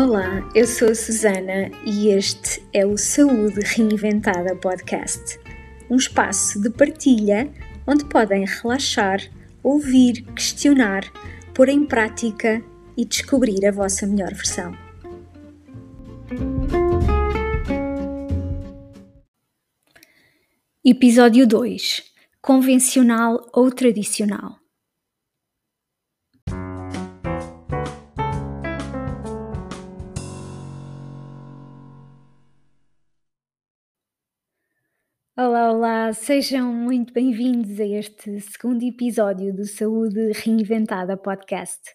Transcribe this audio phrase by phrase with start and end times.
[0.00, 5.40] Olá, eu sou a Susana e este é o Saúde Reinventada Podcast,
[5.90, 7.52] um espaço de partilha
[7.84, 9.18] onde podem relaxar,
[9.60, 11.02] ouvir, questionar,
[11.52, 12.62] pôr em prática
[12.96, 14.72] e descobrir a vossa melhor versão.
[20.84, 22.04] Episódio 2
[22.40, 24.60] Convencional ou tradicional?
[35.80, 41.94] Olá, sejam muito bem-vindos a este segundo episódio do Saúde Reinventada Podcast.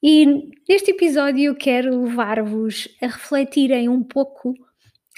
[0.00, 4.54] E neste episódio quero levar-vos a refletirem um pouco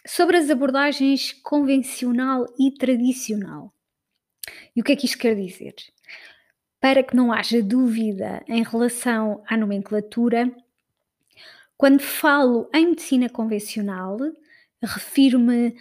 [0.07, 3.71] sobre as abordagens convencional e tradicional.
[4.75, 5.75] E o que é que isto quer dizer?
[6.81, 10.51] Para que não haja dúvida em relação à nomenclatura,
[11.77, 14.17] quando falo em medicina convencional,
[14.83, 15.77] refiro-me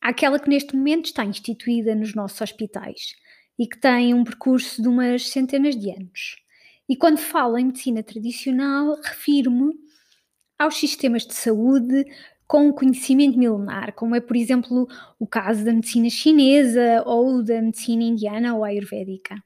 [0.00, 3.14] àquela que neste momento está instituída nos nossos hospitais
[3.58, 6.36] e que tem um percurso de umas centenas de anos.
[6.88, 9.72] E quando falo em medicina tradicional, refiro-me
[10.58, 12.04] aos sistemas de saúde
[12.46, 17.62] com um conhecimento milenar, como é, por exemplo, o caso da medicina chinesa ou da
[17.62, 19.36] medicina indiana ou ayurvédica.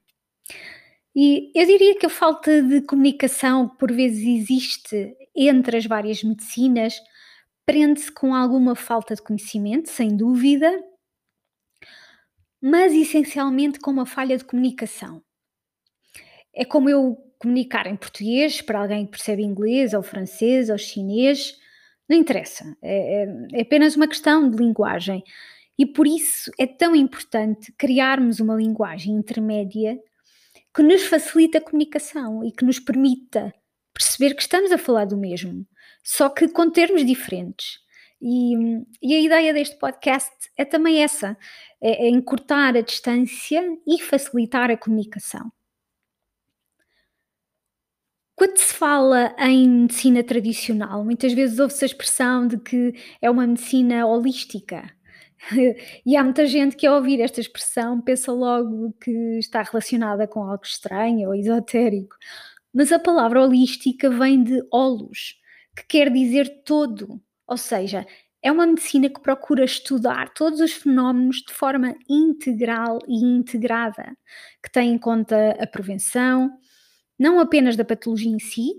[1.14, 6.24] E eu diria que a falta de comunicação que por vezes existe entre as várias
[6.24, 6.94] medicinas
[7.66, 10.70] prende-se com alguma falta de conhecimento, sem dúvida,
[12.60, 15.22] mas essencialmente com uma falha de comunicação.
[16.54, 21.58] É como eu comunicar em português para alguém que percebe inglês ou francês ou chinês,
[22.08, 25.22] não interessa, é, é, é apenas uma questão de linguagem.
[25.78, 29.98] E por isso é tão importante criarmos uma linguagem intermédia
[30.74, 33.52] que nos facilite a comunicação e que nos permita
[33.94, 35.66] perceber que estamos a falar do mesmo
[36.04, 37.78] só que com termos diferentes.
[38.20, 38.54] E,
[39.02, 41.36] e, a ideia deste podcast é também essa:
[41.80, 45.50] é, é encurtar a distância e facilitar a comunicação.
[48.36, 53.46] Quando se fala em medicina tradicional, muitas vezes ouve-se a expressão de que é uma
[53.46, 54.90] medicina holística.
[56.06, 60.42] E há muita gente que, ao ouvir esta expressão, pensa logo que está relacionada com
[60.42, 62.16] algo estranho ou esotérico.
[62.74, 65.36] Mas a palavra holística vem de holos,
[65.76, 68.04] que quer dizer todo, ou seja,
[68.42, 74.16] é uma medicina que procura estudar todos os fenómenos de forma integral e integrada,
[74.62, 76.50] que tem em conta a prevenção,
[77.18, 78.72] não apenas da patologia em si,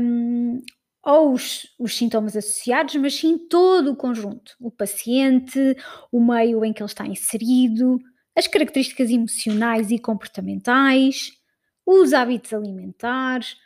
[0.00, 0.60] um,
[1.02, 5.74] ou os, os, sintomas associados, mas sim todo o conjunto: o paciente,
[6.12, 7.98] o meio em que ele está inserido,
[8.36, 11.37] as características emocionais e comportamentais,
[11.90, 13.56] os hábitos alimentares,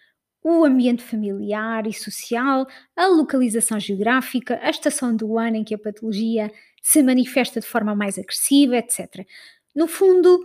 [0.44, 5.78] o ambiente familiar e social, a localização geográfica, a estação do ano em que a
[5.78, 6.48] patologia
[6.80, 9.26] se manifesta de forma mais agressiva, etc.
[9.74, 10.38] No fundo,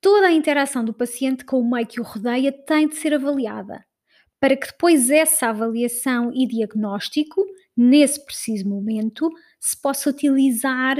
[0.00, 3.84] toda a interação do paciente com o meio que o rodeia tem de ser avaliada,
[4.38, 7.44] para que depois essa avaliação e diagnóstico,
[7.76, 9.28] nesse preciso momento,
[9.58, 10.96] se possa utilizar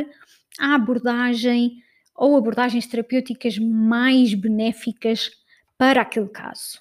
[0.59, 1.77] a abordagem
[2.17, 5.40] ou abordagens terapêuticas mais benéficas
[5.81, 6.79] para aquele caso.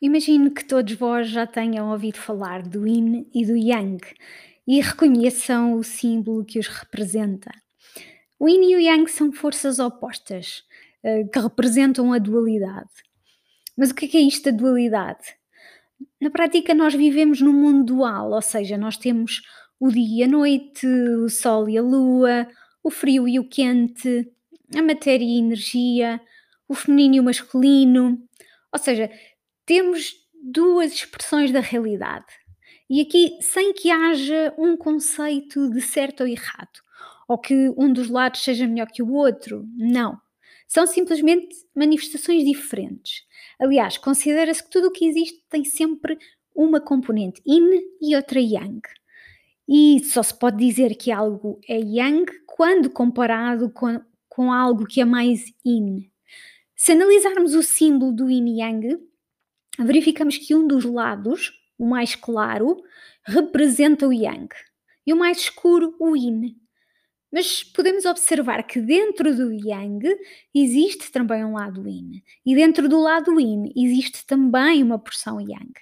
[0.00, 4.06] Imagino que todos vós já tenham ouvido falar do Yin e do Yang
[4.64, 7.50] e reconheçam o símbolo que os representa.
[8.38, 10.62] O Yin e o Yang são forças opostas
[11.02, 12.92] uh, que representam a dualidade.
[13.76, 15.34] Mas o que é, que é isto da dualidade?
[16.20, 19.42] Na prática, nós vivemos num mundo dual, ou seja, nós temos
[19.80, 22.46] o dia e a noite, o sol e a lua,
[22.80, 24.30] o frio e o quente,
[24.74, 26.20] a matéria e energia,
[26.68, 28.22] o feminino e o masculino.
[28.72, 29.10] Ou seja,
[29.66, 32.26] temos duas expressões da realidade.
[32.88, 36.80] E aqui, sem que haja um conceito de certo ou errado,
[37.26, 40.20] ou que um dos lados seja melhor que o outro, não.
[40.66, 43.22] São simplesmente manifestações diferentes.
[43.58, 46.18] Aliás, considera-se que tudo o que existe tem sempre
[46.54, 48.80] uma componente yin e outra yang.
[49.68, 54.00] E só se pode dizer que algo é yang quando comparado com,
[54.34, 56.10] com algo que é mais yin.
[56.74, 58.98] Se analisarmos o símbolo do yin yang,
[59.78, 62.82] verificamos que um dos lados, o mais claro,
[63.24, 64.54] representa o Yang
[65.06, 66.56] e o mais escuro, o Yin.
[67.32, 70.16] Mas podemos observar que dentro do Yang
[70.54, 75.72] existe também um lado Yin e dentro do lado Yin existe também uma porção Yang.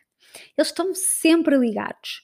[0.56, 2.22] Eles estão sempre ligados.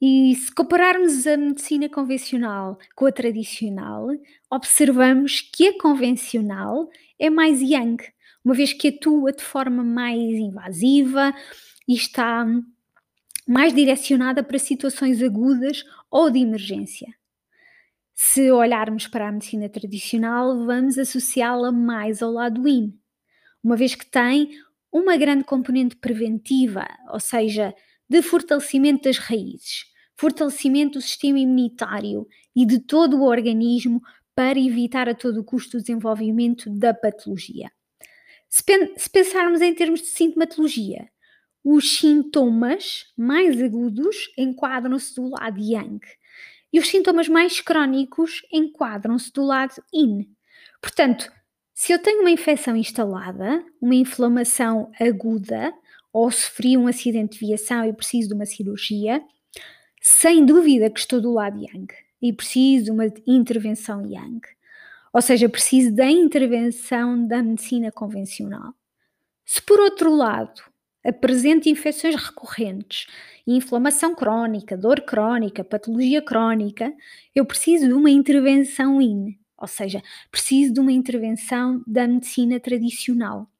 [0.00, 4.08] E se compararmos a medicina convencional com a tradicional,
[4.50, 6.88] observamos que a convencional
[7.18, 8.04] é mais Yang,
[8.42, 11.34] uma vez que atua de forma mais invasiva
[11.86, 12.46] e está
[13.46, 17.08] mais direcionada para situações agudas ou de emergência.
[18.14, 22.98] Se olharmos para a medicina tradicional, vamos associá-la mais ao lado yin,
[23.62, 24.50] uma vez que tem
[24.90, 27.74] uma grande componente preventiva, ou seja,
[28.08, 29.89] de fortalecimento das raízes,
[30.20, 34.02] fortalecimento do sistema imunitário e de todo o organismo
[34.34, 37.72] para evitar a todo custo o desenvolvimento da patologia.
[38.46, 38.62] Se,
[38.98, 41.08] se pensarmos em termos de sintomatologia,
[41.64, 46.00] os sintomas mais agudos enquadram-se do lado yang
[46.70, 50.28] e os sintomas mais crónicos enquadram-se do lado yin.
[50.82, 51.32] Portanto,
[51.72, 55.72] se eu tenho uma infecção instalada, uma inflamação aguda,
[56.12, 59.22] ou sofri um acidente de viação e preciso de uma cirurgia,
[60.00, 61.86] sem dúvida que estou do lado yang
[62.22, 64.40] e preciso de uma intervenção yang.
[65.12, 68.74] Ou seja, preciso da intervenção da medicina convencional.
[69.44, 70.62] Se por outro lado
[71.04, 73.06] apresento infecções recorrentes,
[73.46, 76.94] inflamação crónica, dor crónica, patologia crónica,
[77.34, 83.50] eu preciso de uma intervenção IN, ou seja, preciso de uma intervenção da medicina tradicional.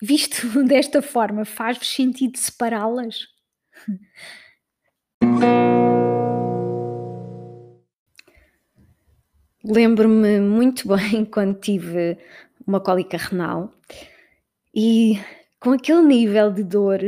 [0.00, 3.26] Visto desta forma, faz-vos sentido separá-las?
[9.62, 12.16] Lembro-me muito bem quando tive
[12.66, 13.72] uma cólica renal
[14.74, 15.18] e
[15.60, 17.00] com aquele nível de dor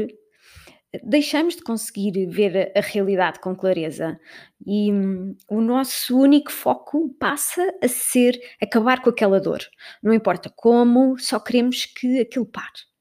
[1.02, 4.20] deixamos de conseguir ver a, realidade com clareza
[4.66, 9.60] e hum, o nosso único foco passa a ser acabar com aquela dor.
[10.02, 12.91] Não importa como, só queremos que aquilo pare.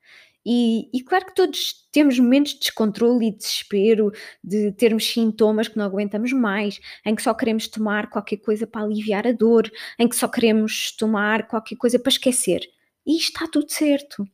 [0.46, 4.12] E, e, claro que todos temos momentos de descontrole e desespero,
[4.44, 8.84] de termos sintomas que não aguentamos mais, em que só queremos tomar qualquer coisa para
[8.84, 12.62] aliviar a dor, em que só queremos tomar qualquer coisa para esquecer.
[13.06, 14.26] E está tudo certo.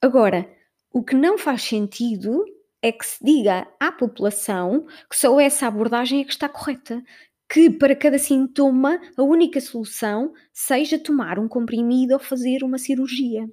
[0.00, 0.48] Agora,
[0.92, 2.44] o que não faz sentido
[2.82, 7.02] é que se diga à população que só essa abordagem é que está correta.
[7.50, 13.48] Que para cada sintoma a única solução seja tomar um comprimido ou fazer uma cirurgia.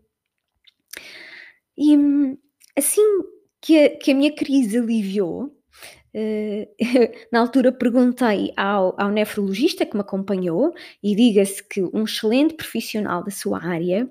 [1.78, 1.96] E
[2.78, 3.02] assim
[3.62, 5.52] que a, que a minha crise aliviou,
[6.16, 6.66] Uh,
[7.30, 10.74] na altura perguntei ao, ao, nefrologista que me acompanhou,
[11.04, 14.10] e diga-se que um excelente profissional da sua área,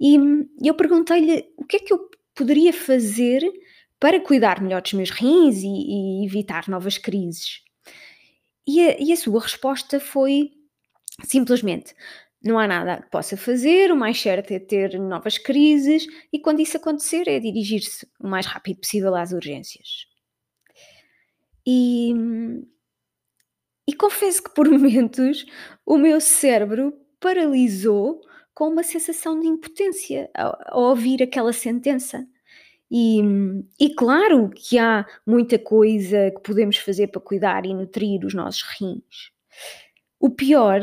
[0.00, 0.16] e
[0.62, 3.42] eu perguntei-lhe o que é que eu poderia fazer
[3.98, 7.64] para cuidar melhor dos meus rins e, e evitar novas crises?
[8.64, 10.52] E a, e a sua resposta foi
[11.24, 11.94] simplesmente:
[12.42, 16.60] não há nada que possa fazer, o mais certo é ter novas crises e quando
[16.60, 20.06] isso acontecer é dirigir-se o mais rápido possível às urgências.
[21.66, 22.14] E,
[23.86, 25.44] e confesso que por momentos
[25.84, 28.20] o meu cérebro paralisou
[28.54, 32.26] com uma sensação de impotência ao, ao ouvir aquela sentença.
[32.90, 33.20] E,
[33.78, 38.62] e, claro que há muita coisa que podemos fazer para cuidar e nutrir os nossos
[38.62, 39.30] rins.
[40.18, 40.80] O pior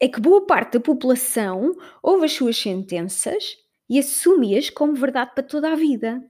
[0.00, 1.72] é que boa parte da população
[2.02, 3.56] ouve as suas sentenças
[3.88, 6.22] e assume-as como verdade para toda a vida.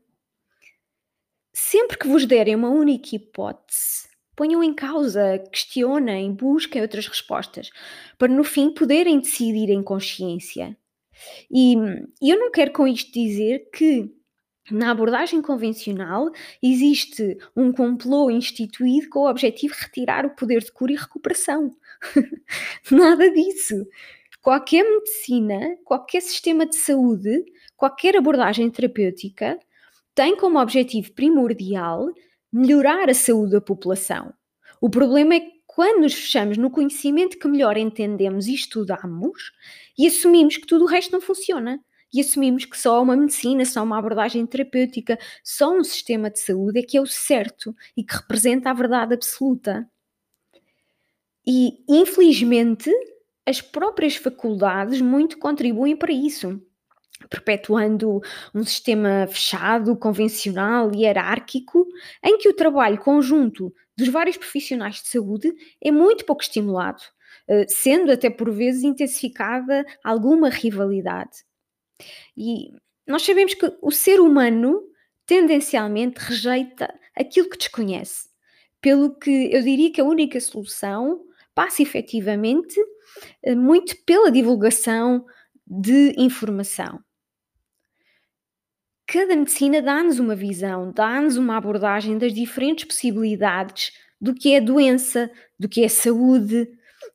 [1.53, 7.70] Sempre que vos derem uma única hipótese, ponham em causa, questionem, busquem outras respostas,
[8.17, 10.77] para no fim poderem decidir em consciência.
[11.51, 11.75] E,
[12.22, 14.08] eu não quero com isto dizer que
[14.70, 16.31] na abordagem convencional,
[16.63, 21.70] existe um complô instituído com o objetivo de retirar o poder de cura e recuperação.
[22.91, 23.87] Nada disso.
[24.41, 27.44] Qualquer medicina, qualquer sistema de saúde,
[27.77, 29.58] qualquer abordagem terapêutica
[30.15, 32.08] tem como objetivo primordial
[32.53, 34.32] melhorar a saúde da população.
[34.81, 39.53] O problema é que quando nos fechamos no conhecimento que melhor entendemos e estudamos
[39.96, 41.81] e assumimos que tudo o resto não funciona
[42.12, 46.81] e assumimos que só uma medicina, só uma abordagem terapêutica, só um sistema de saúde
[46.81, 49.88] é que é o certo e que representa a verdade absoluta.
[51.46, 52.91] E, infelizmente,
[53.46, 56.60] as próprias faculdades muito contribuem para isso,
[57.31, 58.20] perpetuando
[58.55, 61.86] um sistema fechado, convencional e hierárquico,
[62.22, 67.03] em que o trabalho conjunto dos vários profissionais de saúde é muito pouco estimulado,
[67.48, 71.44] eh, sendo até por vezes intensificada alguma rivalidade.
[72.36, 72.70] E
[73.06, 74.82] nós sabemos que o ser humano
[75.26, 78.28] tendencialmente rejeita aquilo que desconhece.
[78.81, 81.24] Pelo que eu diria que a única solução
[81.55, 82.78] passa efetivamente
[83.43, 85.26] eh, muito pela divulgação
[85.67, 87.00] de informação.
[89.06, 93.90] Cada medicina dá-nos uma visão, dá-nos uma abordagem das diferentes possibilidades
[94.20, 96.69] do que é doença, do que é saúde,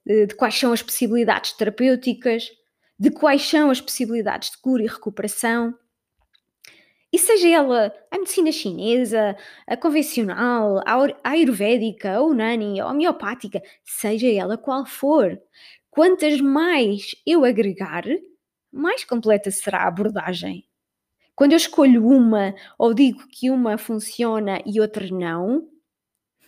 [0.07, 2.49] eh, de quais são as possibilidades terapêuticas
[3.03, 5.77] de quais são as possibilidades de cura e recuperação.
[7.11, 9.35] E seja ela a medicina chinesa,
[9.67, 15.37] a convencional, a ayurvédica, a unani, a homeopática, seja ela qual for,
[15.91, 18.05] quantas mais eu agregar,
[18.71, 20.65] mais completa será a abordagem.
[21.35, 25.67] Quando eu escolho uma ou digo que uma funciona e outra não,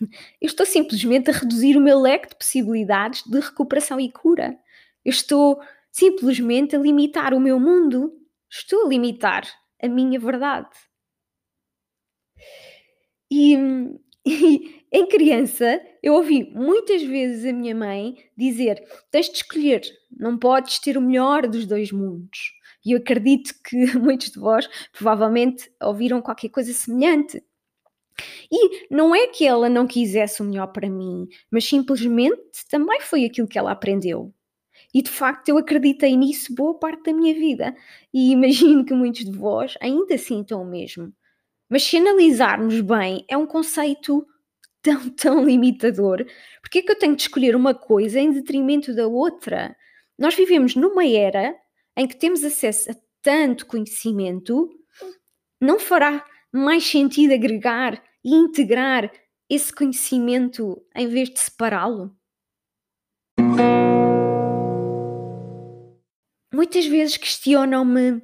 [0.40, 4.58] eu estou simplesmente a reduzir o meu leque de possibilidades de recuperação e cura.
[5.04, 5.60] Eu estou
[5.96, 8.12] simplesmente a limitar o meu mundo.
[8.50, 9.48] Estou a limitar
[9.82, 10.68] a minha verdade.
[13.30, 13.56] E,
[14.26, 20.38] e, em criança, eu ouvi muitas vezes a minha mãe dizer: tens de escolher, não
[20.38, 22.52] podes ter o melhor dos dois mundos.
[22.84, 27.42] E eu acredito que muitos de vós provavelmente ouviram qualquer coisa semelhante.
[28.50, 33.24] E não é que ela não quisesse o melhor para mim, mas simplesmente também foi
[33.24, 34.34] aquilo que ela aprendeu.
[34.96, 37.76] E de facto eu acreditei nisso boa parte da minha vida.
[38.14, 41.12] E imagino que muitos de vós ainda sintam o mesmo.
[41.68, 44.26] Mas se analisarmos bem, é um conceito
[44.80, 46.24] tão, tão limitador.
[46.62, 49.76] Porque é que eu tenho de escolher uma coisa em detrimento da outra?
[50.18, 51.54] Nós vivemos numa era
[51.94, 54.70] em que temos acesso a tanto conhecimento,
[55.60, 59.12] não fará mais sentido agregar e integrar
[59.46, 62.16] esse conhecimento em vez de separá-lo?
[66.56, 68.22] Muitas vezes questionam-me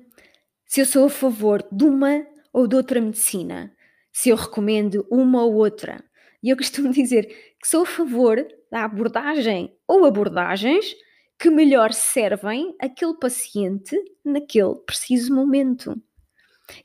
[0.65, 3.77] se eu sou a favor de uma ou de outra medicina,
[4.11, 6.03] se eu recomendo uma ou outra.
[6.43, 10.97] E eu costumo dizer que sou a favor da abordagem ou abordagens
[11.39, 15.95] que melhor servem aquele paciente naquele preciso momento.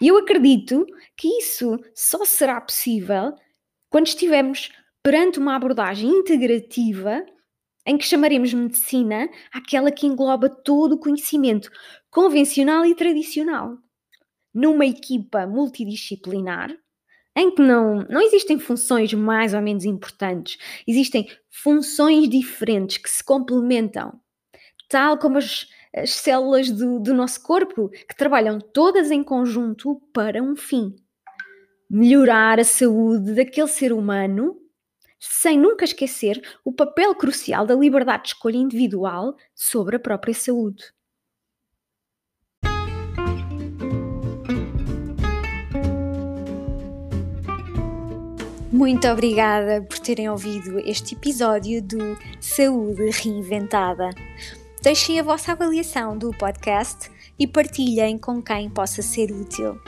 [0.01, 0.86] E eu acredito
[1.16, 3.34] que isso só será possível
[3.89, 4.70] quando estivermos
[5.01, 7.25] perante uma abordagem integrativa
[7.88, 11.72] em que chamaremos medicina aquela que engloba todo o conhecimento
[12.12, 13.77] convencional e tradicional,
[14.53, 16.77] numa equipa multidisciplinar,
[17.34, 23.24] em que não, não existem funções mais ou menos importantes, existem funções diferentes que se
[23.24, 24.20] complementam,
[24.89, 30.44] tal como as, as células do, do nosso corpo, que trabalham todas em conjunto para
[30.44, 30.94] um fim:
[31.89, 34.66] melhorar a saúde daquele ser humano
[35.19, 40.83] sem nunca esquecer o papel crucial da liberdade de escolha individual sobre a própria saúde.
[48.71, 54.09] Muito obrigada por terem ouvido este episódio do Saúde Reinventada.
[54.83, 57.09] Deixem a vossa avaliação do podcast
[57.39, 59.81] e partilhem com quem possa ser útil.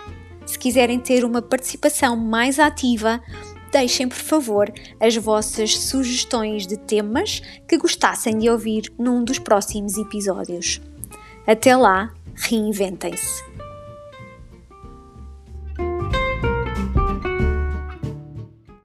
[0.45, 3.21] Se quiserem ter uma participação mais ativa,
[3.71, 9.97] deixem por favor as vossas sugestões de temas que gostassem de ouvir num dos próximos
[9.97, 10.81] episódios.
[11.47, 13.48] Até lá, reinventem-se!